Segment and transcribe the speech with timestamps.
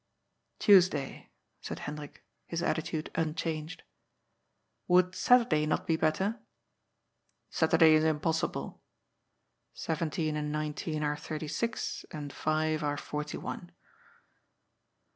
[0.65, 1.29] "Tuesday,"
[1.61, 3.83] said Hendrik, his attitude unchanged.
[4.87, 6.39] «Would Saturday not be better?"
[7.51, 8.81] '^ Saturday is impossible.
[9.75, 13.73] Seventeen and nineteen are thirty six, and five are forty one."